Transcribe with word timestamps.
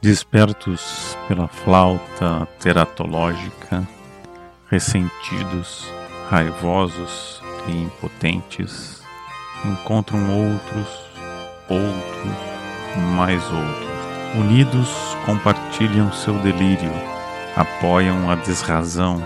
Despertos 0.00 1.18
pela 1.26 1.48
flauta 1.48 2.46
teratológica, 2.60 3.84
ressentidos, 4.70 5.92
raivosos 6.30 7.42
e 7.66 7.82
impotentes, 7.82 9.02
encontram 9.64 10.20
outros, 10.30 10.88
outros, 11.68 12.32
mais 13.16 13.42
outros. 13.42 14.36
Unidos, 14.36 14.88
compartilham 15.26 16.12
seu 16.12 16.34
delírio, 16.42 16.92
apoiam 17.56 18.30
a 18.30 18.36
desrazão, 18.36 19.20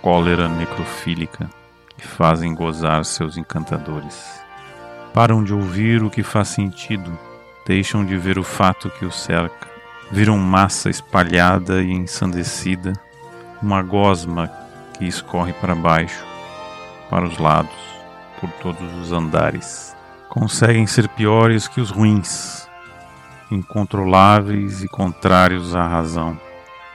cólera 0.00 0.48
necrofílica 0.48 1.50
e 1.98 2.02
fazem 2.02 2.54
gozar 2.54 3.04
seus 3.04 3.36
encantadores. 3.36 4.40
Param 5.12 5.42
de 5.42 5.52
ouvir 5.52 6.04
o 6.04 6.10
que 6.10 6.22
faz 6.22 6.46
sentido, 6.46 7.18
deixam 7.66 8.04
de 8.06 8.16
ver 8.16 8.38
o 8.38 8.44
fato 8.44 8.88
que 8.90 9.04
os 9.04 9.16
cerca 9.16 9.73
viram 10.10 10.38
massa 10.38 10.90
espalhada 10.90 11.82
e 11.82 11.92
ensandecida, 11.92 12.92
uma 13.62 13.82
gosma 13.82 14.50
que 14.94 15.04
escorre 15.04 15.52
para 15.54 15.74
baixo, 15.74 16.24
para 17.10 17.26
os 17.26 17.38
lados, 17.38 17.74
por 18.40 18.50
todos 18.62 18.94
os 18.98 19.12
andares. 19.12 19.94
Conseguem 20.28 20.86
ser 20.86 21.08
piores 21.08 21.68
que 21.68 21.80
os 21.80 21.90
ruins, 21.90 22.68
incontroláveis 23.50 24.82
e 24.82 24.88
contrários 24.88 25.74
à 25.74 25.86
razão. 25.86 26.38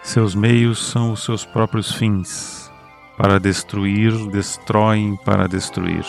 Seus 0.02 0.34
meios 0.36 0.92
são 0.92 1.12
os 1.12 1.24
seus 1.24 1.46
próprios 1.46 1.92
fins. 1.94 2.72
Para 3.18 3.40
destruir, 3.40 4.14
destroem 4.30 5.18
para 5.26 5.48
destruir. 5.48 6.06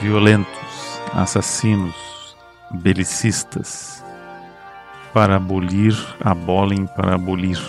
Violentos, 0.00 1.00
assassinos, 1.14 1.96
belicistas, 2.70 4.04
para 5.12 5.36
abolir, 5.36 5.94
abolem 6.20 6.86
para 6.86 7.14
abolir 7.14 7.60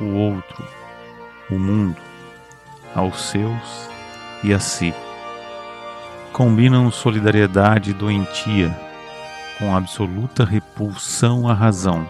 o 0.00 0.14
outro, 0.14 0.64
o 1.50 1.58
mundo, 1.58 2.00
aos 2.94 3.20
seus 3.30 3.88
e 4.42 4.52
a 4.52 4.58
si. 4.58 4.94
Combinam 6.32 6.90
solidariedade 6.90 7.92
doentia 7.92 8.76
com 9.58 9.74
absoluta 9.74 10.44
repulsão 10.44 11.48
à 11.48 11.54
razão, 11.54 12.08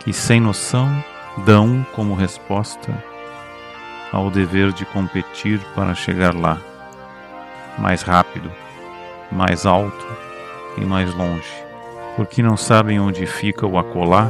que 0.00 0.12
sem 0.12 0.40
noção 0.40 0.88
dão 1.44 1.86
como 1.94 2.14
resposta 2.14 2.92
ao 4.12 4.30
dever 4.30 4.72
de 4.72 4.84
competir 4.86 5.60
para 5.74 5.94
chegar 5.94 6.34
lá, 6.34 6.58
mais 7.78 8.02
rápido, 8.02 8.50
mais 9.30 9.64
alto 9.64 10.06
e 10.76 10.80
mais 10.80 11.14
longe 11.14 11.67
porque 12.18 12.42
não 12.42 12.56
sabem 12.56 12.98
onde 12.98 13.24
fica 13.26 13.64
o 13.64 13.78
acolá, 13.78 14.28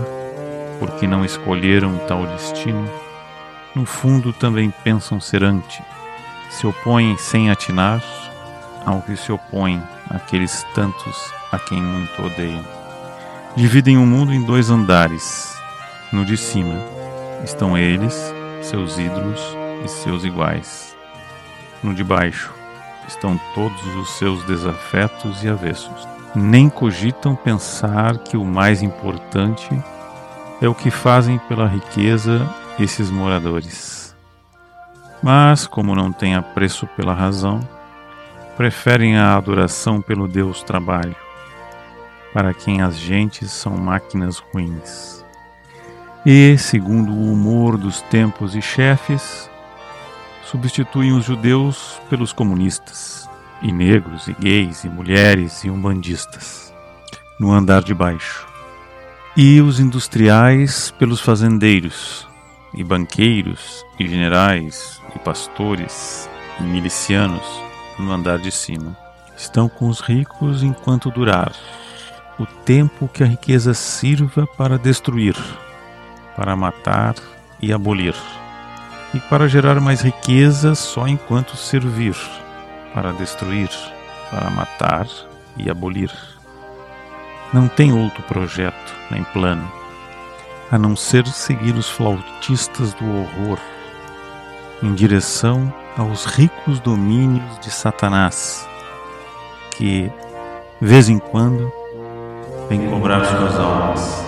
porque 0.78 1.06
não 1.06 1.24
escolheram 1.24 1.96
tal 2.06 2.26
destino, 2.26 2.86
no 3.74 3.86
fundo 3.86 4.30
também 4.30 4.70
pensam 4.84 5.18
ser 5.18 5.42
ante, 5.42 5.82
se 6.50 6.66
opõem 6.66 7.16
sem 7.16 7.50
atinar 7.50 8.04
ao 8.84 9.00
que 9.00 9.16
se 9.16 9.32
opõem 9.32 9.82
aqueles 10.10 10.66
tantos 10.74 11.32
a 11.50 11.58
quem 11.58 11.80
muito 11.80 12.22
odeiam. 12.22 12.62
Dividem 13.56 13.96
o 13.96 14.04
mundo 14.04 14.34
em 14.34 14.44
dois 14.44 14.68
andares. 14.68 15.56
No 16.12 16.26
de 16.26 16.36
cima 16.36 16.74
estão 17.42 17.76
eles, 17.76 18.14
seus 18.60 18.98
ídolos 18.98 19.40
e 19.82 19.88
seus 19.88 20.24
iguais. 20.24 20.94
No 21.82 21.94
de 21.94 22.04
baixo 22.04 22.52
estão 23.08 23.40
todos 23.54 23.82
os 23.96 24.10
seus 24.18 24.44
desafetos 24.44 25.42
e 25.42 25.48
avessos 25.48 26.17
nem 26.34 26.68
cogitam 26.68 27.34
pensar 27.34 28.18
que 28.18 28.36
o 28.36 28.44
mais 28.44 28.82
importante 28.82 29.68
é 30.60 30.68
o 30.68 30.74
que 30.74 30.90
fazem 30.90 31.38
pela 31.38 31.66
riqueza 31.66 32.48
esses 32.78 33.10
moradores. 33.10 34.14
Mas, 35.22 35.66
como 35.66 35.94
não 35.94 36.12
têm 36.12 36.34
apreço 36.34 36.86
pela 36.88 37.14
razão, 37.14 37.60
preferem 38.56 39.16
a 39.16 39.36
adoração 39.36 40.00
pelo 40.00 40.28
Deus 40.28 40.62
trabalho, 40.62 41.16
para 42.32 42.52
quem 42.52 42.82
as 42.82 42.96
gentes 42.96 43.50
são 43.50 43.76
máquinas 43.76 44.38
ruins. 44.38 45.24
E, 46.26 46.56
segundo 46.58 47.12
o 47.12 47.32
humor 47.32 47.76
dos 47.78 48.02
tempos 48.02 48.54
e 48.54 48.62
chefes, 48.62 49.48
substituem 50.44 51.12
os 51.12 51.24
judeus 51.24 52.00
pelos 52.08 52.32
comunistas 52.32 53.28
e 53.62 53.72
negros, 53.72 54.28
e 54.28 54.32
gays, 54.34 54.84
e 54.84 54.88
mulheres, 54.88 55.64
e 55.64 55.70
umbandistas, 55.70 56.72
no 57.38 57.52
andar 57.52 57.82
de 57.82 57.94
baixo. 57.94 58.46
E 59.36 59.60
os 59.60 59.80
industriais 59.80 60.92
pelos 60.98 61.20
fazendeiros, 61.20 62.26
e 62.74 62.84
banqueiros, 62.84 63.84
e 63.98 64.06
generais, 64.06 65.00
e 65.14 65.18
pastores, 65.18 66.28
e 66.60 66.62
milicianos, 66.62 67.46
no 67.98 68.12
andar 68.12 68.38
de 68.38 68.50
cima. 68.50 68.96
Estão 69.36 69.68
com 69.68 69.88
os 69.88 70.00
ricos 70.00 70.62
enquanto 70.62 71.10
durar 71.10 71.52
o 72.38 72.46
tempo 72.46 73.08
que 73.08 73.22
a 73.22 73.26
riqueza 73.26 73.74
sirva 73.74 74.46
para 74.46 74.78
destruir, 74.78 75.36
para 76.36 76.54
matar 76.54 77.14
e 77.60 77.72
abolir, 77.72 78.14
e 79.12 79.18
para 79.20 79.48
gerar 79.48 79.80
mais 79.80 80.00
riqueza 80.00 80.74
só 80.74 81.08
enquanto 81.08 81.56
servir 81.56 82.14
para 82.94 83.12
destruir, 83.12 83.70
para 84.30 84.50
matar 84.50 85.06
e 85.56 85.70
abolir. 85.70 86.12
Não 87.52 87.68
tem 87.68 87.92
outro 87.92 88.22
projeto 88.24 88.94
nem 89.10 89.24
plano, 89.24 89.70
a 90.70 90.78
não 90.78 90.94
ser 90.94 91.26
seguir 91.26 91.74
os 91.74 91.88
flautistas 91.88 92.92
do 92.94 93.04
horror 93.04 93.58
em 94.82 94.94
direção 94.94 95.72
aos 95.96 96.24
ricos 96.24 96.78
domínios 96.80 97.58
de 97.60 97.70
Satanás, 97.70 98.68
que, 99.72 100.12
vez 100.80 101.08
em 101.08 101.18
quando, 101.18 101.72
vem 102.68 102.88
cobrar 102.88 103.24
suas 103.24 103.58
almas. 103.58 104.27